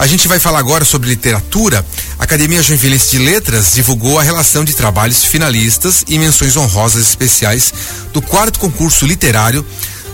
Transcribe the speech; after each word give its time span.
A 0.00 0.06
gente 0.06 0.26
vai 0.26 0.38
falar 0.38 0.60
agora 0.60 0.82
sobre 0.82 1.10
literatura. 1.10 1.84
A 2.18 2.24
Academia 2.24 2.62
Joinvilense 2.62 3.10
de 3.10 3.18
Letras 3.18 3.74
divulgou 3.74 4.18
a 4.18 4.22
relação 4.22 4.64
de 4.64 4.72
trabalhos 4.72 5.26
finalistas 5.26 6.06
e 6.08 6.18
menções 6.18 6.56
honrosas 6.56 7.06
especiais 7.06 7.70
do 8.10 8.22
quarto 8.22 8.58
concurso 8.58 9.04
literário 9.04 9.62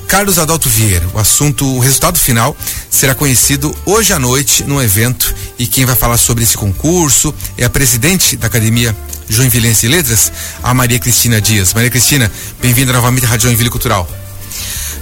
Carlos 0.09 0.41
Adalto 0.41 0.69
Vieira. 0.69 1.09
O 1.15 1.21
assunto, 1.21 1.65
o 1.65 1.79
resultado 1.79 2.19
final 2.19 2.57
será 2.91 3.15
conhecido 3.15 3.73
hoje 3.87 4.13
à 4.13 4.19
noite 4.19 4.65
no 4.65 4.83
evento 4.83 5.33
e 5.57 5.69
quem 5.69 5.85
vai 5.85 5.95
falar 5.95 6.19
sobre 6.19 6.43
esse 6.43 6.57
concurso 6.57 7.33
é 7.57 7.65
a 7.65 7.71
presidente 7.71 8.37
da 8.37 8.49
Academia 8.49 8.95
Joinvilense 9.29 9.83
de 9.83 9.89
Letras, 9.95 10.33
a 10.65 10.75
Maria 10.75 10.99
Cristina 10.99 11.41
Dias. 11.41 11.73
Maria 11.73 11.91
Cristina, 11.91 12.29
bem-vinda 12.61 12.93
novamente 12.93 13.25
à 13.25 13.29
Rádio 13.29 13.45
Joinville 13.45 13.71
Cultural. 13.71 14.26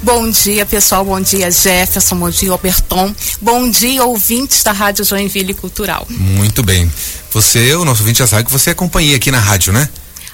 Bom 0.05 0.29
dia, 0.29 0.66
pessoal. 0.66 1.02
Bom 1.02 1.18
dia, 1.18 1.50
Jefferson. 1.50 2.16
Bom 2.16 2.29
dia, 2.29 2.50
Alberton. 2.50 3.14
Bom 3.41 3.70
dia, 3.70 4.05
ouvintes 4.05 4.62
da 4.62 4.70
Rádio 4.70 5.02
Joinville 5.02 5.55
Cultural. 5.55 6.07
Muito 6.11 6.62
bem. 6.62 6.92
Você, 7.33 7.74
o 7.74 7.87
nosso 7.87 8.02
ouvinte 8.02 8.19
já 8.19 8.27
sabe 8.27 8.45
que 8.45 8.52
você 8.52 8.69
acompanha 8.69 9.16
aqui 9.16 9.30
na 9.30 9.38
rádio, 9.38 9.73
né? 9.73 9.88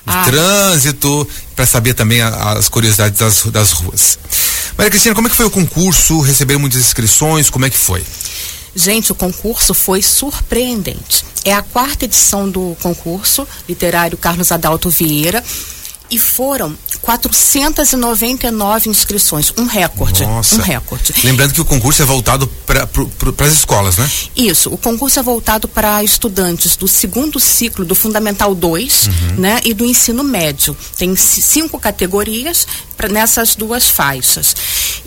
O 0.04 0.10
ah. 0.10 0.24
trânsito, 0.24 1.28
para 1.54 1.66
saber 1.66 1.94
também 1.94 2.20
a, 2.20 2.54
as 2.54 2.68
curiosidades 2.68 3.20
das, 3.20 3.44
das 3.44 3.70
ruas. 3.70 4.18
Maria 4.76 4.90
Cristina, 4.90 5.14
como 5.14 5.28
é 5.28 5.30
que 5.30 5.36
foi 5.36 5.46
o 5.46 5.50
concurso? 5.50 6.20
Receberam 6.20 6.58
muitas 6.58 6.80
inscrições? 6.80 7.48
Como 7.48 7.64
é 7.64 7.70
que 7.70 7.78
foi? 7.78 8.02
Gente, 8.74 9.12
o 9.12 9.14
concurso 9.14 9.72
foi 9.72 10.02
surpreendente. 10.02 11.24
É 11.44 11.54
a 11.54 11.62
quarta 11.62 12.06
edição 12.06 12.50
do 12.50 12.76
concurso 12.82 13.46
literário 13.68 14.18
Carlos 14.18 14.50
Adalto 14.50 14.90
Vieira 14.90 15.44
e 16.10 16.18
foram 16.18 16.76
499 17.02 18.90
inscrições, 18.90 19.52
um 19.56 19.64
recorde, 19.64 20.24
Nossa. 20.24 20.56
um 20.56 20.58
recorde. 20.58 21.14
Lembrando 21.24 21.54
que 21.54 21.60
o 21.60 21.64
concurso 21.64 22.02
é 22.02 22.04
voltado 22.04 22.46
para 22.66 22.88
as 23.46 23.52
escolas, 23.52 23.98
né? 23.98 24.10
Isso, 24.36 24.72
o 24.72 24.78
concurso 24.78 25.18
é 25.18 25.22
voltado 25.22 25.66
para 25.66 26.02
estudantes 26.04 26.76
do 26.76 26.86
segundo 26.86 27.40
ciclo 27.40 27.84
do 27.84 27.94
Fundamental 27.94 28.54
2, 28.54 29.06
uhum. 29.06 29.12
né, 29.38 29.60
e 29.64 29.72
do 29.72 29.84
ensino 29.84 30.22
médio. 30.22 30.76
Tem 30.96 31.14
cinco 31.16 31.78
categorias 31.78 32.66
pra, 33.00 33.08
nessas 33.08 33.54
duas 33.54 33.88
faixas. 33.88 34.54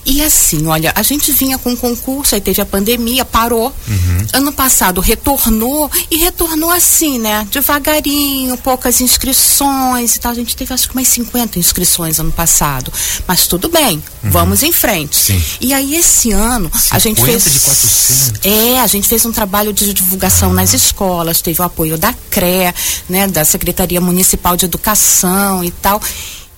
E 0.05 0.21
assim, 0.21 0.65
olha, 0.65 0.91
a 0.95 1.03
gente 1.03 1.31
vinha 1.31 1.57
com 1.57 1.75
concurso, 1.77 2.33
aí 2.35 2.41
teve 2.41 2.59
a 2.59 2.65
pandemia, 2.65 3.23
parou. 3.23 3.73
Uhum. 3.87 4.27
Ano 4.33 4.51
passado 4.51 4.99
retornou 4.99 5.89
e 6.09 6.17
retornou 6.17 6.71
assim, 6.71 7.19
né? 7.19 7.47
Devagarinho, 7.51 8.57
poucas 8.57 8.99
inscrições 8.99 10.15
e 10.15 10.19
tal. 10.19 10.31
A 10.31 10.35
gente 10.35 10.55
teve 10.55 10.73
acho 10.73 10.89
que 10.89 10.95
umas 10.95 11.07
50 11.07 11.59
inscrições 11.59 12.19
ano 12.19 12.31
passado. 12.31 12.91
Mas 13.27 13.47
tudo 13.47 13.69
bem, 13.69 14.03
uhum. 14.23 14.31
vamos 14.31 14.63
em 14.63 14.73
frente. 14.73 15.15
Sim. 15.15 15.41
E 15.61 15.73
aí 15.73 15.95
esse 15.95 16.31
ano 16.31 16.69
a 16.91 16.99
gente 16.99 17.23
fez. 17.23 17.43
De 17.43 17.59
400. 17.59 18.33
É, 18.43 18.79
a 18.81 18.87
gente 18.87 19.07
fez 19.07 19.25
um 19.25 19.31
trabalho 19.31 19.71
de 19.71 19.93
divulgação 19.93 20.51
ah. 20.51 20.55
nas 20.55 20.73
escolas, 20.73 21.41
teve 21.41 21.61
o 21.61 21.63
apoio 21.63 21.97
da 21.97 22.13
CRE, 22.29 22.73
né, 23.07 23.27
da 23.27 23.45
Secretaria 23.45 24.01
Municipal 24.01 24.57
de 24.57 24.65
Educação 24.65 25.63
e 25.63 25.71
tal. 25.71 26.01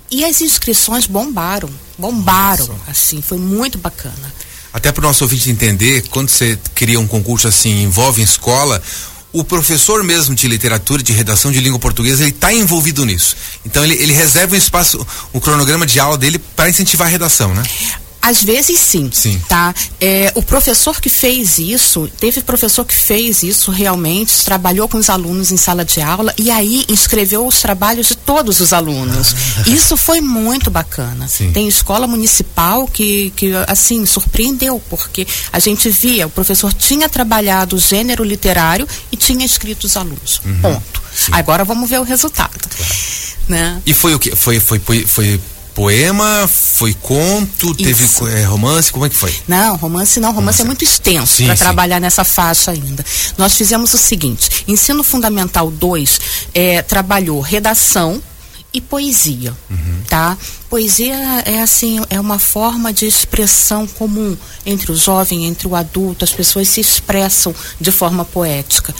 E 0.10 0.24
as 0.24 0.42
inscrições 0.42 1.08
bombaram, 1.08 1.70
bombaram, 1.98 2.68
Nossa. 2.68 2.92
assim, 2.92 3.22
foi 3.22 3.38
muito 3.38 3.78
bacana. 3.78 4.34
Até 4.72 4.92
para 4.92 5.04
o 5.04 5.08
nosso 5.08 5.24
ouvinte 5.24 5.50
entender, 5.50 6.04
quando 6.10 6.30
você 6.30 6.60
cria 6.74 7.00
um 7.00 7.08
concurso 7.08 7.48
assim, 7.48 7.84
envolve 7.84 8.22
escola, 8.22 8.82
o 9.32 9.44
professor 9.44 10.04
mesmo 10.04 10.36
de 10.36 10.48
literatura, 10.48 11.02
de 11.02 11.12
redação 11.12 11.52
de 11.52 11.60
língua 11.60 11.80
portuguesa, 11.80 12.24
ele 12.24 12.32
está 12.32 12.54
envolvido 12.54 13.06
nisso. 13.06 13.36
Então 13.66 13.84
ele, 13.84 13.96
ele 13.96 14.14
reserva 14.14 14.56
um 14.56 14.58
espaço, 14.58 15.06
um 15.34 15.40
cronograma 15.40 15.86
de 15.86 16.00
aula 16.00 16.18
dele 16.18 16.40
para 16.40 16.70
incentivar 16.70 17.08
a 17.08 17.12
redação, 17.12 17.54
né? 17.54 17.64
Às 18.26 18.42
vezes 18.42 18.80
sim, 18.80 19.08
sim. 19.14 19.40
tá? 19.48 19.72
É, 20.02 20.32
o 20.34 20.42
professor 20.42 21.00
que 21.00 21.10
fez 21.10 21.60
isso, 21.60 22.10
teve 22.20 22.42
professor 22.42 22.84
que 22.84 22.96
fez 22.96 23.44
isso 23.44 23.70
realmente, 23.70 24.44
trabalhou 24.44 24.90
com 24.90 24.98
os 24.98 25.12
alunos 25.12 25.52
em 25.52 25.58
sala 25.58 25.86
de 25.86 26.02
aula 26.02 26.34
e 26.36 26.50
aí 26.50 26.84
inscreveu 26.90 27.46
os 27.46 27.62
trabalhos 27.62 28.08
de 28.08 28.16
todos 28.16 28.60
os 28.60 28.74
alunos. 28.74 29.36
Ah. 29.60 29.70
Isso 29.76 29.96
foi 29.96 30.22
muito 30.22 30.72
bacana. 30.72 31.28
Sim. 31.28 31.52
Tem 31.52 31.68
escola 31.68 32.08
municipal 32.08 32.88
que, 32.88 33.32
que, 33.36 33.52
assim, 33.68 34.06
surpreendeu, 34.08 34.82
porque 34.90 35.28
a 35.54 35.60
gente 35.60 35.88
via, 35.90 36.26
o 36.26 36.30
professor 36.30 36.74
tinha 36.74 37.08
trabalhado 37.08 37.76
o 37.76 37.80
gênero 37.80 38.24
literário 38.24 38.88
e 39.12 39.18
tinha 39.18 39.46
escrito 39.46 39.84
os 39.84 39.96
alunos. 39.96 40.42
Uhum. 40.44 40.62
Ponto. 40.62 41.04
Sim. 41.16 41.32
Agora 41.32 41.64
vamos 41.64 41.88
ver 41.88 42.00
o 42.00 42.04
resultado. 42.04 42.58
Claro. 42.58 42.94
Né? 43.48 43.82
E 43.86 43.94
foi 43.94 44.16
o 44.16 44.20
que? 44.20 44.36
Foi, 44.36 44.60
foi, 44.60 44.80
foi, 44.80 45.06
foi 45.06 45.40
poema, 45.76 46.48
foi 46.48 46.94
conto, 46.94 47.68
Isso. 47.68 47.76
teve 47.76 48.32
é, 48.32 48.46
romance, 48.46 48.92
como 48.92 49.06
é 49.06 49.10
que 49.10 49.16
foi? 49.16 49.36
Não, 49.46 49.76
romance 49.76 50.20
não, 50.22 50.30
romance, 50.32 50.62
é 50.62 50.62
romance. 50.62 50.62
é 50.62 50.66
muito 50.66 50.84
extenso 50.84 51.44
para 51.44 51.56
trabalhar 51.58 52.00
nessa 52.00 52.24
faixa 52.24 52.72
ainda. 52.72 53.06
Nós 53.38 53.56
fizemos 53.56 53.94
o 53.94 53.98
seguinte, 53.98 54.64
ensino 54.68 55.04
fundamental 55.04 55.70
2 55.70 56.20
é, 56.54 56.82
trabalhou 56.82 57.42
redação 57.42 58.24
e 58.74 58.80
poesia, 58.82 59.54
uhum. 59.70 60.02
tá? 60.08 60.38
Poesia 60.70 61.16
é 61.46 61.62
assim, 61.62 62.02
é 62.10 62.20
uma 62.20 62.40
forma 62.40 62.92
de 62.92 63.06
expressão 63.06 63.86
comum 63.86 64.36
entre 64.66 64.92
o 64.92 64.96
jovem, 64.96 65.46
entre 65.46 65.68
o 65.68 65.76
adulto, 65.76 66.24
as 66.24 66.32
pessoas 66.32 66.70
se 66.70 66.82
expressam 66.82 67.54
de 67.80 67.92
forma 67.92 68.24
poética. 68.26 68.94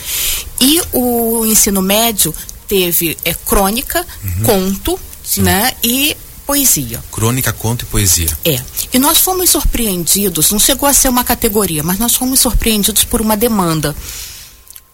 E 0.62 0.82
o 0.94 1.46
ensino 1.46 1.82
médio 1.82 2.34
teve 2.68 3.18
é, 3.24 3.34
crônica, 3.34 4.06
uhum. 4.24 4.44
conto, 4.44 5.00
Sim. 5.24 5.42
né? 5.42 5.74
E 5.84 6.16
poesia. 6.46 7.04
Crônica, 7.12 7.52
conto 7.52 7.84
e 7.84 7.86
poesia. 7.86 8.38
É. 8.46 8.62
E 8.94 9.00
nós 9.00 9.18
fomos 9.20 9.50
surpreendidos, 9.50 10.52
não 10.52 10.60
chegou 10.60 10.88
a 10.88 10.94
ser 10.94 11.10
uma 11.10 11.24
categoria, 11.24 11.84
mas 11.84 12.00
nós 12.00 12.16
fomos 12.16 12.40
surpreendidos 12.40 13.04
por 13.04 13.22
uma 13.22 13.36
demanda. 13.36 13.96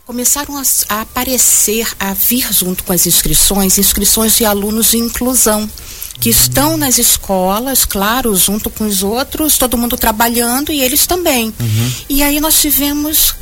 Começaram 0.06 0.57
a, 0.57 0.63
a 0.89 1.01
aparecer, 1.01 1.88
a 2.00 2.13
vir 2.13 2.51
junto 2.51 2.84
com 2.84 2.94
as 2.94 3.06
inscrições, 3.06 3.78
inscrições 3.78 4.35
de 4.35 4.45
alunos 4.45 4.91
de 4.91 4.97
inclusão 4.97 5.69
que 6.19 6.29
uhum. 6.29 6.35
estão 6.35 6.78
nas 6.78 6.97
escolas, 6.97 7.85
claro, 7.85 8.35
junto 8.35 8.69
com 8.69 8.85
os 8.85 9.01
outros, 9.03 9.57
todo 9.57 9.78
mundo 9.78 9.97
trabalhando 9.97 10.72
e 10.72 10.81
eles 10.81 11.07
também. 11.07 11.53
Uhum. 11.59 11.91
E 12.09 12.22
aí 12.22 12.39
nós 12.39 12.59
tivemos 12.59 13.35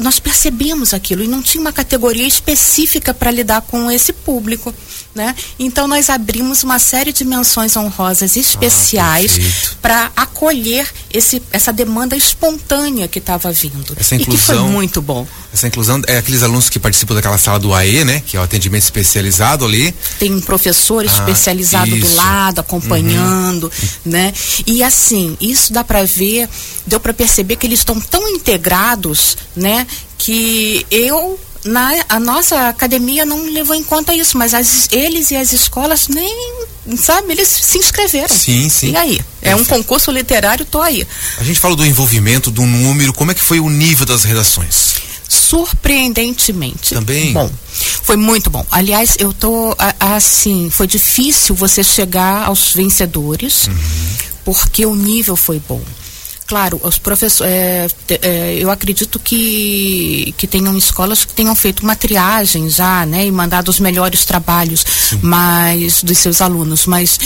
nós 0.00 0.18
percebemos 0.18 0.92
aquilo 0.92 1.22
e 1.22 1.28
não 1.28 1.42
tinha 1.42 1.60
uma 1.60 1.72
categoria 1.72 2.26
específica 2.26 3.14
para 3.14 3.30
lidar 3.30 3.62
com 3.62 3.90
esse 3.90 4.12
público, 4.12 4.74
né? 5.14 5.34
Então 5.58 5.86
nós 5.86 6.10
abrimos 6.10 6.62
uma 6.62 6.78
série 6.78 7.12
de 7.12 7.24
menções 7.24 7.76
honrosas 7.76 8.36
especiais 8.36 9.38
ah, 9.38 9.76
para 9.80 10.12
acolher 10.16 10.86
esse, 11.12 11.42
essa 11.52 11.72
demanda 11.72 12.16
espontânea 12.16 13.08
que 13.08 13.18
estava 13.18 13.50
vindo 13.52 13.94
essa 13.98 14.16
inclusão, 14.16 14.34
e 14.34 14.38
que 14.38 14.44
foi 14.44 14.58
muito 14.58 15.00
bom. 15.00 15.26
Essa 15.52 15.66
inclusão 15.66 16.02
é 16.06 16.18
aqueles 16.18 16.42
alunos 16.42 16.68
que 16.68 16.78
participam 16.78 17.14
daquela 17.14 17.38
sala 17.38 17.58
do 17.58 17.72
AE, 17.72 18.04
né? 18.04 18.22
Que 18.26 18.36
é 18.36 18.40
o 18.40 18.42
atendimento 18.42 18.82
especializado 18.82 19.64
ali. 19.64 19.94
Tem 20.18 20.32
um 20.32 20.40
professor 20.40 21.02
ah, 21.02 21.06
especializado 21.06 21.96
isso. 21.96 22.06
do 22.06 22.14
lado 22.14 22.60
acompanhando, 22.60 23.64
uhum. 23.64 24.12
né? 24.12 24.32
E 24.66 24.82
assim 24.82 25.36
isso 25.40 25.72
dá 25.72 25.82
para 25.82 26.04
ver, 26.04 26.48
deu 26.86 27.00
para 27.00 27.14
perceber 27.14 27.56
que 27.56 27.66
eles 27.66 27.80
estão 27.80 27.98
tão 28.00 28.28
integrados, 28.28 29.36
né? 29.56 29.68
né? 29.68 29.86
Que 30.16 30.86
eu 30.90 31.38
na 31.64 31.90
a 32.08 32.20
nossa 32.20 32.68
academia 32.68 33.24
não 33.24 33.44
levou 33.44 33.74
em 33.74 33.82
conta 33.82 34.14
isso, 34.14 34.38
mas 34.38 34.54
as, 34.54 34.88
eles 34.92 35.30
e 35.30 35.36
as 35.36 35.52
escolas 35.52 36.08
nem, 36.08 36.54
sabe, 36.96 37.32
eles 37.32 37.48
se 37.48 37.78
inscreveram. 37.78 38.28
Sim, 38.34 38.68
sim. 38.68 38.92
E 38.92 38.96
aí? 38.96 39.20
É 39.42 39.54
um 39.54 39.64
concurso 39.64 40.10
literário, 40.10 40.64
tô 40.64 40.80
aí. 40.80 41.06
A 41.38 41.44
gente 41.44 41.58
falou 41.58 41.76
do 41.76 41.84
envolvimento, 41.84 42.50
do 42.50 42.62
número, 42.62 43.12
como 43.12 43.30
é 43.30 43.34
que 43.34 43.42
foi 43.42 43.60
o 43.60 43.68
nível 43.68 44.06
das 44.06 44.24
redações? 44.24 44.94
Surpreendentemente. 45.28 46.94
Também? 46.94 47.32
Bom. 47.32 47.50
Foi 48.02 48.16
muito 48.16 48.48
bom. 48.48 48.64
Aliás, 48.70 49.16
eu 49.18 49.32
tô 49.32 49.76
assim, 50.00 50.70
foi 50.70 50.86
difícil 50.86 51.54
você 51.54 51.84
chegar 51.84 52.46
aos 52.46 52.72
vencedores, 52.72 53.66
uhum. 53.66 53.74
porque 54.44 54.86
o 54.86 54.94
nível 54.94 55.36
foi 55.36 55.60
bom. 55.68 55.82
Claro, 56.48 56.80
os 56.82 56.96
professores, 56.96 57.52
é, 57.52 57.86
é, 58.22 58.54
eu 58.58 58.70
acredito 58.70 59.18
que, 59.18 60.34
que 60.38 60.46
tenham 60.46 60.74
escolas 60.78 61.22
que 61.22 61.34
tenham 61.34 61.54
feito 61.54 61.82
uma 61.82 61.94
triagem 61.94 62.70
já, 62.70 63.04
né, 63.04 63.26
e 63.26 63.30
mandado 63.30 63.68
os 63.68 63.78
melhores 63.78 64.24
trabalhos, 64.24 64.82
mas 65.20 66.02
dos 66.02 66.16
seus 66.16 66.40
alunos, 66.40 66.86
mas 66.86 67.20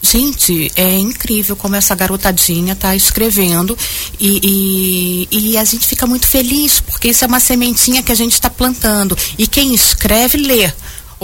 gente, 0.00 0.72
é 0.76 0.98
incrível 0.98 1.54
como 1.54 1.76
essa 1.76 1.94
garotadinha 1.94 2.72
está 2.72 2.96
escrevendo 2.96 3.76
e, 4.18 5.28
e, 5.30 5.50
e, 5.50 5.58
a 5.58 5.64
gente 5.64 5.86
fica 5.86 6.06
muito 6.06 6.26
feliz 6.26 6.80
porque 6.80 7.08
isso 7.08 7.22
é 7.22 7.28
uma 7.28 7.40
sementinha 7.40 8.02
que 8.02 8.12
a 8.12 8.14
gente 8.14 8.32
está 8.32 8.48
plantando. 8.48 9.16
E 9.36 9.46
quem 9.46 9.74
escreve 9.74 10.38
lê 10.38 10.72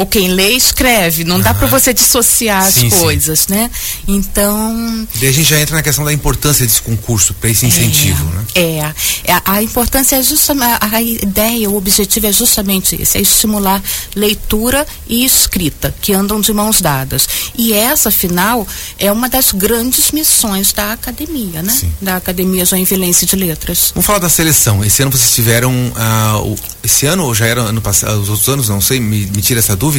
ou 0.01 0.07
quem 0.07 0.29
lê 0.29 0.53
escreve, 0.53 1.25
não 1.25 1.37
uhum. 1.37 1.43
dá 1.43 1.53
para 1.53 1.67
você 1.67 1.93
dissociar 1.93 2.65
sim, 2.73 2.87
as 2.87 2.95
coisas, 2.95 3.41
sim. 3.41 3.53
né? 3.53 3.71
Então. 4.09 5.07
Daí 5.17 5.29
a 5.29 5.33
gente 5.33 5.51
já 5.51 5.61
entra 5.61 5.77
na 5.77 5.83
questão 5.83 6.07
da 6.07 6.13
importância 6.13 6.65
desse 6.65 6.81
concurso, 6.81 7.35
para 7.35 7.51
esse 7.51 7.67
incentivo, 7.67 8.27
é, 8.55 8.81
né? 8.81 8.95
É, 9.25 9.33
a, 9.35 9.43
a 9.45 9.63
importância 9.63 10.17
é 10.17 10.23
justamente, 10.23 10.79
a 10.81 11.03
ideia, 11.03 11.69
o 11.69 11.77
objetivo 11.77 12.27
é 12.27 12.33
justamente 12.33 12.97
esse, 12.99 13.19
é 13.19 13.21
estimular 13.21 13.83
leitura 14.17 14.87
e 15.07 15.23
escrita, 15.23 15.95
que 16.01 16.15
andam 16.15 16.41
de 16.41 16.51
mãos 16.55 16.81
dadas. 16.81 17.29
E 17.55 17.75
essa, 17.75 18.09
afinal, 18.09 18.67
é 18.99 19.13
uma 19.13 19.29
das 19.29 19.53
grandes 19.53 20.13
missões 20.13 20.73
da 20.73 20.95
academia, 20.95 21.63
né? 21.63 21.77
Sim. 21.79 21.93
Da 22.01 22.17
Academia 22.17 22.65
Joinvilense 22.65 23.27
de 23.27 23.37
Letras. 23.37 23.93
Vamos 23.95 24.07
falar 24.07 24.19
da 24.19 24.31
seleção. 24.31 24.83
Esse 24.83 25.03
ano 25.03 25.13
vocês 25.13 25.35
tiveram, 25.35 25.71
uh, 25.75 26.57
esse 26.83 27.05
ano 27.05 27.25
ou 27.25 27.35
já 27.35 27.45
era 27.45 27.61
ano 27.61 27.83
passado, 27.83 28.19
os 28.19 28.31
outros 28.31 28.49
anos, 28.49 28.69
não 28.71 28.81
sei, 28.81 28.99
me, 28.99 29.27
me 29.27 29.43
tira 29.43 29.61
essa 29.61 29.77
dúvida, 29.77 29.90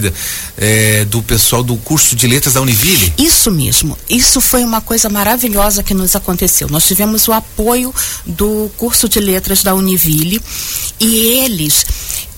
é, 0.58 1.06
do 1.06 1.22
pessoal 1.24 1.64
do 1.64 1.76
curso 1.78 2.16
de 2.16 2.28
letras 2.28 2.54
da 2.54 2.62
Univille. 2.62 3.14
Isso 3.18 3.52
mesmo. 3.52 3.98
Isso 4.10 4.40
foi 4.40 4.64
uma 4.64 4.82
coisa 4.82 5.10
maravilhosa 5.10 5.84
que 5.84 5.94
nos 5.94 6.16
aconteceu. 6.16 6.68
Nós 6.70 6.86
tivemos 6.86 7.28
o 7.28 7.34
apoio 7.34 7.94
do 8.26 8.72
curso 8.78 9.10
de 9.10 9.20
letras 9.20 9.64
da 9.64 9.74
Univille 9.74 10.42
e 11.00 11.16
eles 11.44 11.86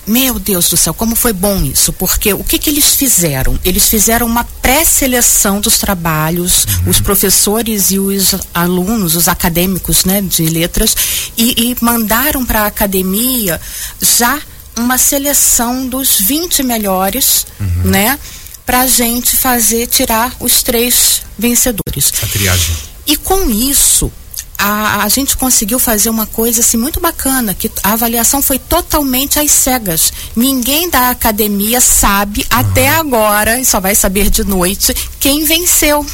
meu 0.05 0.37
Deus 0.37 0.69
do 0.69 0.75
céu, 0.75 0.93
como 0.93 1.15
foi 1.15 1.31
bom 1.31 1.63
isso, 1.63 1.93
porque 1.93 2.33
o 2.33 2.43
que, 2.43 2.59
que 2.59 2.69
eles 2.69 2.95
fizeram? 2.95 3.57
Eles 3.63 3.87
fizeram 3.87 4.27
uma 4.27 4.43
pré-seleção 4.43 5.61
dos 5.61 5.77
trabalhos, 5.77 6.65
uhum. 6.65 6.91
os 6.91 6.99
professores 6.99 7.91
e 7.91 7.99
os 7.99 8.35
alunos, 8.53 9.15
os 9.15 9.27
acadêmicos 9.27 10.03
né, 10.03 10.21
de 10.21 10.45
letras, 10.45 10.95
e, 11.37 11.71
e 11.71 11.77
mandaram 11.79 12.45
para 12.45 12.63
a 12.63 12.67
academia 12.67 13.59
já 14.01 14.41
uma 14.77 14.97
seleção 14.97 15.87
dos 15.87 16.19
20 16.19 16.63
melhores, 16.63 17.45
uhum. 17.59 17.91
né? 17.91 18.19
Para 18.65 18.81
a 18.81 18.87
gente 18.87 19.35
fazer, 19.35 19.87
tirar 19.87 20.33
os 20.39 20.63
três 20.63 21.21
vencedores. 21.37 22.11
A 22.21 22.27
triagem. 22.27 22.75
E 23.05 23.17
com 23.17 23.49
isso, 23.49 24.11
a, 24.57 25.03
a, 25.03 25.09
gente 25.09 25.35
conseguiu 25.35 25.77
fazer 25.77 26.09
uma 26.09 26.25
coisa 26.25 26.61
assim 26.61 26.77
muito 26.77 27.01
bacana, 27.01 27.53
que 27.53 27.69
a 27.83 27.93
avaliação 27.93 28.41
foi 28.41 28.57
totalmente 28.57 29.39
às 29.39 29.51
cegas. 29.51 30.13
Ninguém 30.35 30.89
da 30.89 31.09
academia 31.09 31.81
sabe 31.81 32.41
uhum. 32.41 32.59
até 32.59 32.89
agora, 32.89 33.59
e 33.59 33.65
só 33.65 33.79
vai 33.79 33.93
saber 33.93 34.29
de 34.29 34.43
noite, 34.43 34.95
quem 35.19 35.43
venceu. 35.43 36.05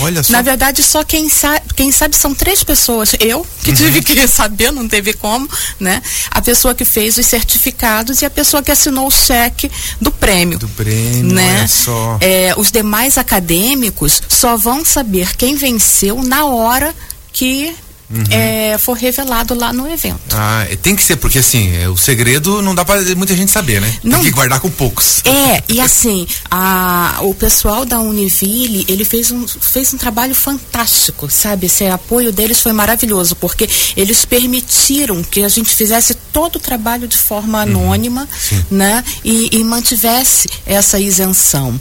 Olha 0.00 0.22
só. 0.22 0.32
Na 0.32 0.42
verdade, 0.42 0.82
só 0.82 1.02
quem 1.02 1.28
sabe, 1.28 1.62
quem 1.74 1.90
sabe 1.90 2.16
são 2.16 2.34
três 2.34 2.62
pessoas. 2.62 3.14
Eu, 3.20 3.46
que 3.62 3.70
uhum. 3.70 3.76
tive 3.76 4.02
que 4.02 4.26
saber, 4.28 4.70
não 4.70 4.88
teve 4.88 5.12
como, 5.12 5.48
né? 5.80 6.02
A 6.30 6.42
pessoa 6.42 6.74
que 6.74 6.84
fez 6.84 7.16
os 7.16 7.26
certificados 7.26 8.22
e 8.22 8.26
a 8.26 8.30
pessoa 8.30 8.62
que 8.62 8.70
assinou 8.70 9.06
o 9.06 9.10
cheque 9.10 9.70
do 10.00 10.10
prêmio. 10.10 10.58
Do 10.58 10.68
prêmio, 10.68 11.34
né? 11.34 11.58
olha 11.58 11.68
só. 11.68 12.18
É, 12.20 12.54
os 12.56 12.70
demais 12.70 13.16
acadêmicos 13.16 14.22
só 14.28 14.56
vão 14.56 14.84
saber 14.84 15.36
quem 15.36 15.56
venceu 15.56 16.22
na 16.22 16.44
hora 16.44 16.94
que 17.32 17.74
Uhum. 18.10 18.24
É, 18.30 18.78
for 18.78 18.94
revelado 18.94 19.54
lá 19.54 19.70
no 19.72 19.86
evento. 19.90 20.18
Ah, 20.32 20.66
tem 20.80 20.96
que 20.96 21.02
ser, 21.02 21.16
porque 21.16 21.38
assim, 21.38 21.76
é, 21.76 21.88
o 21.88 21.96
segredo 21.96 22.62
não 22.62 22.74
dá 22.74 22.82
para 22.84 23.02
muita 23.14 23.36
gente 23.36 23.50
saber, 23.50 23.80
né? 23.80 23.94
Não, 24.02 24.20
tem 24.20 24.28
que 24.28 24.30
guardar 24.30 24.60
com 24.60 24.70
poucos. 24.70 25.22
É, 25.26 25.62
e 25.68 25.78
assim, 25.78 26.26
a, 26.50 27.18
o 27.20 27.34
pessoal 27.34 27.84
da 27.84 28.00
Univille, 28.00 28.86
ele 28.88 29.04
fez 29.04 29.30
um, 29.30 29.46
fez 29.46 29.92
um 29.92 29.98
trabalho 29.98 30.34
fantástico, 30.34 31.28
sabe? 31.30 31.66
Esse 31.66 31.86
apoio 31.86 32.32
deles 32.32 32.60
foi 32.60 32.72
maravilhoso, 32.72 33.36
porque 33.36 33.68
eles 33.94 34.24
permitiram 34.24 35.22
que 35.22 35.42
a 35.42 35.48
gente 35.48 35.74
fizesse 35.74 36.14
todo 36.32 36.56
o 36.56 36.60
trabalho 36.60 37.06
de 37.06 37.16
forma 37.18 37.58
uhum. 37.58 37.64
anônima, 37.64 38.28
uhum. 38.52 38.64
né? 38.70 39.04
E, 39.22 39.50
e 39.52 39.64
mantivesse 39.64 40.48
essa 40.64 40.98
isenção. 40.98 41.78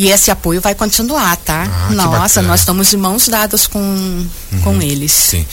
E 0.00 0.10
esse 0.10 0.30
apoio 0.30 0.62
vai 0.62 0.74
continuar, 0.74 1.36
tá? 1.36 1.64
Ah, 1.90 1.92
Nossa, 1.92 2.40
nós 2.40 2.60
estamos 2.60 2.88
de 2.88 2.96
mãos 2.96 3.28
dadas 3.28 3.66
com, 3.66 3.78
uhum, 3.78 4.60
com 4.64 4.80
eles. 4.80 5.12
Sim. 5.12 5.44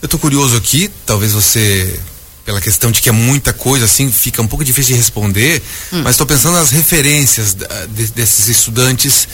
Eu 0.00 0.06
estou 0.06 0.20
curioso 0.20 0.56
aqui, 0.56 0.88
talvez 1.04 1.32
você 1.32 1.98
pela 2.44 2.60
questão 2.60 2.92
de 2.92 3.02
que 3.02 3.08
é 3.08 3.12
muita 3.12 3.52
coisa, 3.52 3.86
assim, 3.86 4.08
fica 4.12 4.40
um 4.40 4.46
pouco 4.46 4.64
difícil 4.64 4.94
de 4.94 5.00
responder, 5.00 5.60
hum. 5.92 6.02
mas 6.04 6.12
estou 6.12 6.28
pensando 6.28 6.54
nas 6.54 6.70
referências 6.70 7.54
de, 7.54 8.06
desses 8.12 8.46
estudantes 8.46 9.26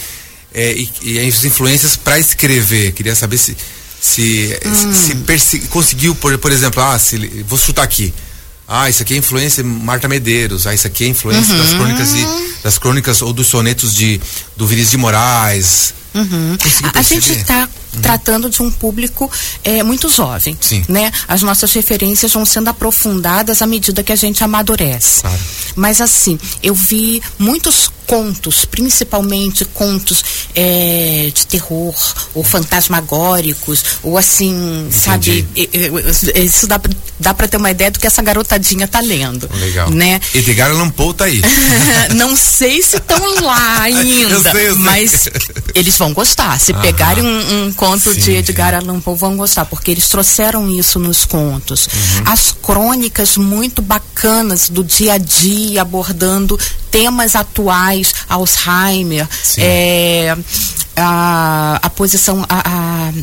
é, 0.51 0.73
e, 0.73 0.89
e, 1.03 1.19
as 1.19 1.45
influências 1.45 1.95
para 1.95 2.17
escrever. 2.17 2.91
Queria 2.93 3.13
saber 3.13 3.37
se 3.37 3.55
se, 4.01 4.59
hum. 4.65 5.37
se 5.39 5.59
conseguiu, 5.67 6.15
por, 6.15 6.35
por 6.39 6.51
exemplo, 6.51 6.81
ah, 6.81 6.97
se, 6.97 7.17
vou 7.47 7.59
chutar 7.59 7.83
aqui. 7.83 8.11
Ah, 8.67 8.89
isso 8.89 9.03
aqui 9.03 9.13
é 9.13 9.17
influência 9.17 9.63
Marta 9.63 10.07
Medeiros. 10.07 10.65
Ah, 10.65 10.73
isso 10.73 10.87
aqui 10.87 11.03
é 11.03 11.07
influência 11.07 11.53
uhum. 11.53 11.61
das 11.61 11.73
crônicas 11.73 12.13
e 12.13 12.27
das 12.63 12.77
crônicas 12.77 13.21
ou 13.21 13.31
dos 13.31 13.47
sonetos 13.47 13.93
de 13.93 14.19
do 14.57 14.65
Vinícius 14.65 14.91
de 14.91 14.97
Moraes. 14.97 15.93
Uhum. 16.15 16.57
A, 16.93 16.99
a 16.99 17.01
gente 17.01 17.31
está 17.33 17.67
uhum. 17.93 18.01
tratando 18.01 18.49
de 18.49 18.63
um 18.63 18.71
público 18.71 19.29
é, 19.63 19.83
muito 19.83 20.09
jovem, 20.09 20.57
Sim. 20.61 20.83
né? 20.87 21.11
As 21.27 21.41
nossas 21.41 21.73
referências 21.73 22.31
vão 22.31 22.45
sendo 22.45 22.69
aprofundadas 22.69 23.61
à 23.61 23.67
medida 23.67 24.01
que 24.01 24.13
a 24.13 24.15
gente 24.15 24.43
amadurece. 24.43 25.21
Claro. 25.21 25.39
Mas 25.75 25.99
assim, 25.99 26.39
eu 26.63 26.73
vi 26.73 27.21
muitos 27.37 27.91
contos, 28.05 28.65
principalmente 28.65 29.65
contos 29.65 30.23
é, 30.55 31.31
de 31.33 31.47
terror 31.47 31.95
ou 32.33 32.43
fantasmagóricos, 32.43 33.83
ou 34.03 34.17
assim, 34.17 34.87
Entendi. 34.87 34.95
sabe? 34.95 35.47
Isso 36.35 36.67
dá, 36.67 36.79
dá 37.19 37.33
para 37.33 37.47
ter 37.47 37.57
uma 37.57 37.71
ideia 37.71 37.91
do 37.91 37.99
que 37.99 38.07
essa 38.07 38.21
garotadinha 38.21 38.87
tá 38.87 38.99
lendo. 38.99 39.49
Legal. 39.59 39.89
Né? 39.89 40.19
Edgar 40.33 40.71
Allan 40.71 40.89
Poe 40.89 41.13
tá 41.13 41.25
aí. 41.25 41.41
Não 42.15 42.35
sei 42.35 42.81
se 42.81 42.97
estão 42.97 43.41
lá 43.41 43.81
ainda, 43.81 44.33
eu 44.33 44.41
sei, 44.41 44.69
eu 44.69 44.75
sei. 44.75 44.83
mas 44.83 45.29
eles 45.73 45.97
vão 45.97 46.13
gostar. 46.13 46.59
Se 46.59 46.71
Aham. 46.71 46.81
pegarem 46.81 47.23
um, 47.23 47.65
um 47.65 47.73
conto 47.73 48.13
sim, 48.13 48.19
de 48.19 48.31
Edgar 48.31 48.71
sim. 48.71 48.87
Allan 48.87 48.99
Poe, 48.99 49.15
vão 49.17 49.37
gostar, 49.37 49.65
porque 49.65 49.91
eles 49.91 50.07
trouxeram 50.07 50.69
isso 50.69 50.99
nos 50.99 51.25
contos. 51.25 51.87
Uhum. 51.87 52.23
As 52.25 52.51
crônicas 52.51 53.37
muito 53.37 53.81
bacanas 53.81 54.69
do 54.69 54.83
dia 54.83 55.13
a 55.13 55.17
dia, 55.17 55.81
abordando 55.81 56.59
temas 56.91 57.35
atuais, 57.35 57.94
Alzheimer, 58.29 59.27
é, 59.57 60.35
a, 60.95 61.79
a 61.81 61.89
posição, 61.89 62.45
a, 62.49 63.09
a 63.09 63.13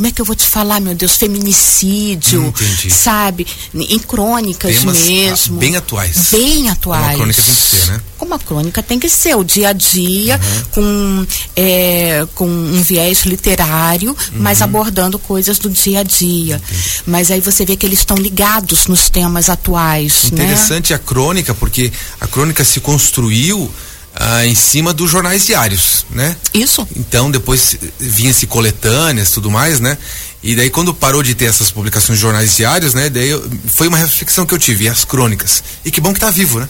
como 0.00 0.08
é 0.08 0.12
que 0.12 0.22
eu 0.22 0.24
vou 0.24 0.34
te 0.34 0.46
falar, 0.46 0.80
meu 0.80 0.94
Deus, 0.94 1.18
feminicídio, 1.18 2.42
hum, 2.42 2.52
sabe? 2.88 3.46
Em 3.74 3.98
crônicas 3.98 4.78
Temas 4.78 5.00
mesmo. 5.00 5.58
Bem 5.58 5.76
atuais. 5.76 6.28
Bem 6.30 6.70
atuais. 6.70 7.18
Como 7.18 7.30
a 7.30 7.34
crônica 7.34 7.42
tem 7.42 7.54
que 7.54 7.60
ser, 7.60 7.86
né? 7.92 8.00
Como 8.16 8.34
a 8.34 8.38
crônica 8.38 8.82
tem 8.82 8.98
que 8.98 9.08
ser, 9.10 9.36
o 9.36 9.44
dia 9.44 9.68
a 9.68 9.72
dia, 9.74 10.40
uhum. 10.42 10.64
com, 10.70 11.26
é, 11.54 12.26
com 12.34 12.48
um 12.48 12.80
viés 12.80 13.26
literário, 13.26 14.12
uhum. 14.12 14.38
mas 14.40 14.62
abordando 14.62 15.18
coisas 15.18 15.58
do 15.58 15.68
dia 15.68 16.00
a 16.00 16.02
dia. 16.02 16.56
Entendi. 16.56 17.02
Mas 17.04 17.30
aí 17.30 17.42
você 17.42 17.66
vê 17.66 17.76
que 17.76 17.84
eles 17.84 17.98
estão 17.98 18.16
ligados 18.16 18.86
nos 18.86 19.10
temas 19.10 19.50
atuais. 19.50 20.30
Né? 20.32 20.44
Interessante 20.44 20.94
né? 20.94 20.96
a 20.96 20.98
crônica, 20.98 21.54
porque 21.54 21.92
a 22.18 22.26
crônica 22.26 22.64
se 22.64 22.80
construiu 22.80 23.70
ah, 24.14 24.44
em 24.46 24.54
cima 24.54 24.92
dos 24.92 25.10
jornais 25.10 25.46
diários, 25.46 26.04
né? 26.10 26.36
Isso. 26.52 26.86
Então 26.96 27.30
depois 27.30 27.76
vinha-se 27.98 28.46
coletâneas 28.46 29.30
tudo 29.30 29.50
mais, 29.50 29.80
né? 29.80 29.96
E 30.42 30.56
daí 30.56 30.70
quando 30.70 30.94
parou 30.94 31.22
de 31.22 31.34
ter 31.34 31.44
essas 31.46 31.70
publicações 31.70 32.18
de 32.18 32.22
jornais 32.22 32.56
diários, 32.56 32.94
né? 32.94 33.08
Daí 33.08 33.28
eu, 33.28 33.50
foi 33.66 33.88
uma 33.88 33.98
reflexão 33.98 34.46
que 34.46 34.54
eu 34.54 34.58
tive, 34.58 34.88
as 34.88 35.04
crônicas. 35.04 35.62
E 35.84 35.90
que 35.90 36.00
bom 36.00 36.12
que 36.12 36.20
tá 36.20 36.30
vivo, 36.30 36.60
né? 36.60 36.68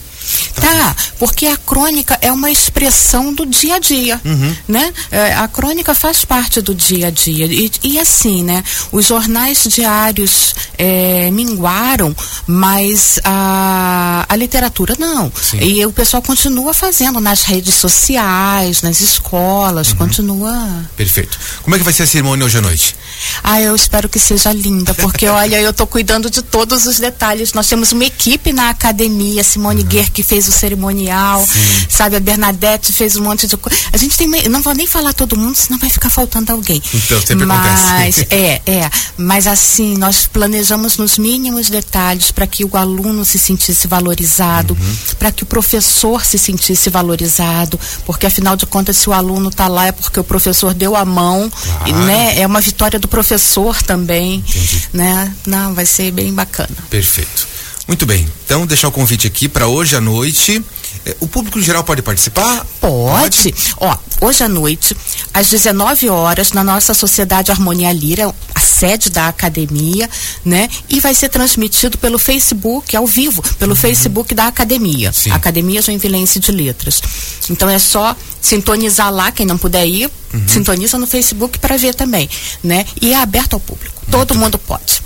Tá, 0.55 0.61
tá 0.61 0.95
porque 1.19 1.47
a 1.47 1.57
crônica 1.57 2.17
é 2.21 2.31
uma 2.31 2.49
expressão 2.49 3.33
do 3.33 3.45
dia 3.45 3.75
a 3.75 3.79
dia, 3.79 4.19
uhum. 4.23 4.55
né? 4.67 4.93
É, 5.11 5.33
a 5.33 5.47
crônica 5.47 5.93
faz 5.93 6.25
parte 6.25 6.61
do 6.61 6.73
dia 6.73 7.07
a 7.07 7.09
dia 7.09 7.45
e, 7.45 7.71
e 7.83 7.99
assim, 7.99 8.43
né? 8.43 8.63
Os 8.91 9.05
jornais 9.05 9.63
diários 9.69 10.55
é, 10.77 11.29
minguaram, 11.31 12.15
mas 12.47 13.19
a, 13.23 14.25
a 14.27 14.35
literatura 14.35 14.95
não. 14.99 15.31
Sim. 15.41 15.59
E 15.61 15.85
o 15.85 15.91
pessoal 15.91 16.21
continua 16.21 16.73
fazendo 16.73 17.19
nas 17.19 17.43
redes 17.43 17.75
sociais, 17.75 18.81
nas 18.81 19.01
escolas, 19.01 19.91
uhum. 19.91 19.97
continua. 19.97 20.89
Perfeito. 20.95 21.37
Como 21.61 21.75
é 21.75 21.79
que 21.79 21.83
vai 21.85 21.93
ser 21.93 22.03
a 22.03 22.07
cerimônia 22.07 22.45
hoje 22.45 22.57
à 22.57 22.61
noite? 22.61 22.95
Ah, 23.43 23.61
eu 23.61 23.75
espero 23.75 24.07
que 24.09 24.19
seja 24.19 24.51
linda, 24.51 24.93
porque 24.93 25.27
olha, 25.29 25.59
eu 25.61 25.71
estou 25.71 25.87
cuidando 25.87 26.29
de 26.29 26.41
todos 26.41 26.85
os 26.85 26.99
detalhes. 26.99 27.53
Nós 27.53 27.67
temos 27.67 27.91
uma 27.91 28.05
equipe 28.05 28.53
na 28.53 28.69
academia, 28.69 29.43
Simone 29.43 29.81
uhum. 29.81 29.87
Guer 29.87 30.09
que 30.09 30.23
fez 30.23 30.47
o 30.47 30.51
cerimonial, 30.51 31.45
Sim. 31.45 31.87
sabe? 31.89 32.15
A 32.15 32.19
Bernadette 32.19 32.93
fez 32.93 33.15
um 33.15 33.23
monte 33.23 33.47
de 33.47 33.57
coisa. 33.57 33.77
A 33.91 33.97
gente 33.97 34.17
tem, 34.17 34.27
não 34.49 34.61
vou 34.61 34.73
nem 34.73 34.87
falar 34.87 35.13
todo 35.13 35.37
mundo, 35.37 35.55
senão 35.55 35.79
vai 35.79 35.89
ficar 35.89 36.09
faltando 36.09 36.51
alguém. 36.51 36.81
Então, 36.93 37.21
sempre 37.21 37.45
mas, 37.45 37.85
acontece. 37.85 38.27
É, 38.31 38.61
é. 38.65 38.89
Mas 39.17 39.45
assim, 39.45 39.97
nós 39.97 40.25
planejamos 40.25 40.97
nos 40.97 41.17
mínimos 41.17 41.69
detalhes 41.69 42.31
para 42.31 42.47
que 42.47 42.63
o 42.63 42.77
aluno 42.77 43.25
se 43.25 43.37
sentisse 43.37 43.87
valorizado, 43.87 44.77
uhum. 44.79 44.95
para 45.19 45.31
que 45.31 45.43
o 45.43 45.45
professor 45.45 46.23
se 46.25 46.37
sentisse 46.37 46.89
valorizado, 46.89 47.79
porque 48.05 48.25
afinal 48.25 48.55
de 48.55 48.65
contas, 48.65 48.97
se 48.97 49.09
o 49.09 49.13
aluno 49.13 49.49
está 49.49 49.67
lá 49.67 49.87
é 49.87 49.91
porque 49.91 50.19
o 50.19 50.23
professor 50.23 50.73
deu 50.73 50.95
a 50.95 51.03
mão, 51.03 51.49
claro. 51.49 52.05
né? 52.05 52.39
É 52.39 52.47
uma 52.47 52.61
vitória 52.61 52.99
do 53.01 53.07
professor 53.07 53.81
também, 53.83 54.35
Entendi. 54.35 54.87
né? 54.93 55.33
Não, 55.45 55.73
vai 55.73 55.85
ser 55.85 56.11
bem 56.11 56.33
bacana. 56.33 56.69
Perfeito. 56.89 57.47
Muito 57.87 58.05
bem, 58.05 58.25
então 58.45 58.65
deixar 58.65 58.87
o 58.87 58.91
convite 58.91 59.27
aqui 59.27 59.49
para 59.49 59.67
hoje 59.67 59.95
à 59.95 60.01
noite. 60.01 60.63
É, 61.05 61.15
o 61.19 61.27
público 61.27 61.57
em 61.57 61.63
geral 61.63 61.83
pode 61.83 62.01
participar? 62.01 62.65
Pode. 62.79 63.51
pode. 63.51 63.55
Ó, 63.77 63.97
hoje 64.21 64.43
à 64.43 64.47
noite, 64.47 64.95
às 65.33 65.49
19 65.49 66.09
horas, 66.09 66.51
na 66.51 66.63
nossa 66.63 66.93
Sociedade 66.93 67.51
Harmonia 67.51 67.91
Lira, 67.91 68.33
a 68.53 68.59
sede 68.59 69.09
da 69.09 69.27
academia, 69.27 70.09
né? 70.45 70.69
E 70.89 70.99
vai 70.99 71.15
ser 71.15 71.29
transmitido 71.29 71.97
pelo 71.97 72.19
Facebook, 72.19 72.95
ao 72.95 73.07
vivo, 73.07 73.41
pelo 73.57 73.71
uhum. 73.71 73.77
Facebook 73.77 74.35
da 74.35 74.47
academia. 74.47 75.11
Sim. 75.11 75.31
Academia 75.31 75.81
Joinvilense 75.81 76.39
de 76.39 76.51
Letras. 76.51 77.01
Então 77.49 77.69
é 77.69 77.79
só 77.79 78.15
sintonizar 78.39 79.11
lá, 79.11 79.31
quem 79.31 79.45
não 79.45 79.57
puder 79.57 79.85
ir, 79.87 80.09
uhum. 80.33 80.47
sintoniza 80.47 80.97
no 80.97 81.07
Facebook 81.07 81.57
para 81.59 81.77
ver 81.77 81.95
também, 81.95 82.29
né? 82.63 82.85
E 83.01 83.13
é 83.13 83.17
aberto 83.17 83.53
ao 83.53 83.59
público. 83.59 83.95
Muito 84.01 84.11
Todo 84.11 84.33
bem. 84.33 84.43
mundo 84.43 84.57
pode. 84.59 85.01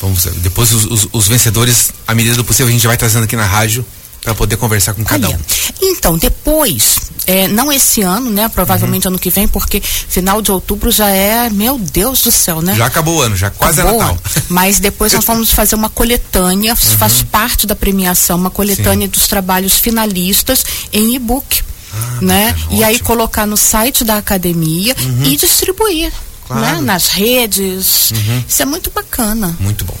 Vamos, 0.00 0.24
depois 0.38 0.72
os, 0.72 0.84
os, 0.84 1.08
os, 1.12 1.28
vencedores, 1.28 1.92
à 2.06 2.14
medida 2.14 2.34
do 2.34 2.42
possível, 2.42 2.68
a 2.68 2.72
gente 2.72 2.86
vai 2.86 2.96
trazendo 2.96 3.22
aqui 3.24 3.36
na 3.36 3.46
rádio 3.46 3.86
para 4.22 4.34
poder 4.34 4.56
conversar 4.56 4.94
com 4.94 5.04
cada 5.04 5.28
um. 5.28 5.38
Então, 5.80 6.16
depois, 6.16 7.00
é, 7.26 7.48
não 7.48 7.72
esse 7.72 8.02
ano, 8.02 8.30
né? 8.30 8.48
Provavelmente 8.48 9.06
uhum. 9.06 9.14
ano 9.14 9.18
que 9.18 9.30
vem, 9.30 9.48
porque 9.48 9.80
final 9.80 10.40
de 10.40 10.52
outubro 10.52 10.90
já 10.90 11.10
é, 11.10 11.50
meu 11.50 11.76
Deus 11.76 12.22
do 12.22 12.30
céu, 12.30 12.62
né? 12.62 12.74
Já 12.74 12.86
acabou 12.86 13.16
o 13.16 13.22
ano, 13.22 13.36
já 13.36 13.50
quase 13.50 13.80
é 13.80 13.82
acabou 13.82 14.00
é 14.00 14.04
Natal. 14.04 14.18
Mas 14.48 14.78
depois 14.78 15.12
nós 15.12 15.24
vamos 15.24 15.50
fazer 15.50 15.74
uma 15.74 15.90
coletânea, 15.90 16.72
uhum. 16.72 16.98
faz 16.98 17.22
parte 17.22 17.66
da 17.66 17.74
premiação, 17.74 18.38
uma 18.38 18.50
coletânea 18.50 19.06
Sim. 19.06 19.10
dos 19.10 19.26
trabalhos 19.26 19.74
finalistas 19.74 20.64
em 20.92 21.14
e-book. 21.14 21.62
Ah, 21.94 22.18
né? 22.22 22.52
Bacana, 22.52 22.74
e 22.74 22.84
aí 22.84 22.98
colocar 23.00 23.46
no 23.46 23.56
site 23.56 24.02
da 24.02 24.16
academia 24.16 24.96
uhum. 24.98 25.24
e 25.24 25.36
distribuir 25.36 26.10
claro. 26.52 26.76
né? 26.76 26.82
nas 26.82 27.08
redes. 27.08 28.10
Uhum. 28.10 28.44
Isso 28.48 28.62
é 28.62 28.64
muito 28.64 28.90
bacana. 28.90 29.56
Muito 29.60 29.84
bom. 29.84 29.96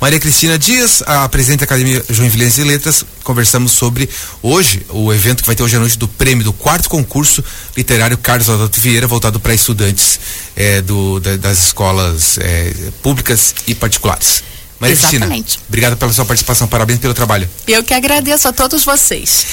Maria 0.00 0.20
Cristina 0.20 0.58
Dias, 0.58 1.02
a 1.06 1.28
presidente 1.28 1.60
da 1.60 1.64
Academia 1.64 2.04
Joinvilense 2.10 2.62
de 2.62 2.68
Letras, 2.68 3.04
conversamos 3.22 3.72
sobre 3.72 4.08
hoje 4.42 4.84
o 4.90 5.12
evento 5.12 5.42
que 5.42 5.46
vai 5.46 5.56
ter 5.56 5.62
hoje 5.62 5.76
à 5.76 5.80
noite 5.80 5.96
do 5.96 6.06
prêmio 6.06 6.44
do 6.44 6.52
quarto 6.52 6.90
concurso 6.90 7.42
literário 7.76 8.18
Carlos 8.18 8.50
Adalto 8.50 8.80
Vieira, 8.80 9.06
voltado 9.06 9.40
para 9.40 9.54
estudantes 9.54 10.20
é, 10.54 10.82
do, 10.82 11.20
da, 11.20 11.36
das 11.36 11.66
escolas 11.66 12.38
é, 12.38 12.74
públicas 13.02 13.54
e 13.66 13.74
particulares. 13.74 14.42
Maria 14.78 14.94
Exatamente. 14.94 15.42
Cristina, 15.42 15.64
obrigado 15.68 15.96
pela 15.96 16.12
sua 16.12 16.24
participação, 16.24 16.68
parabéns 16.68 16.98
pelo 16.98 17.14
trabalho. 17.14 17.48
Eu 17.66 17.82
que 17.82 17.94
agradeço 17.94 18.48
a 18.48 18.52
todos 18.52 18.84
vocês. 18.84 19.46